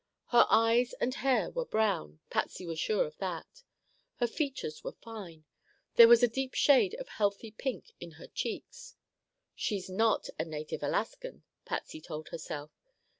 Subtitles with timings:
[0.29, 3.61] Her eyes and hair were brown; Patsy was sure of that.
[4.15, 5.45] Her features were fine.
[5.93, 8.95] There was a deep shade of healthy pink in her cheeks.
[9.53, 12.71] "She's not a native Alaskan," Patsy told herself.